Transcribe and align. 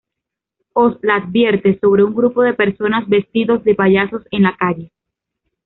Oz 0.73 0.97
la 1.03 1.17
advierte 1.17 1.77
sobre 1.79 2.03
un 2.03 2.15
grupo 2.15 2.41
de 2.41 2.55
personas 2.55 3.07
vestidos 3.07 3.63
de 3.63 3.75
payasos 3.75 4.23
en 4.31 4.41
la 4.41 4.57
calle. 4.57 4.91